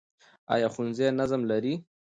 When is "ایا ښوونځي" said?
0.53-1.07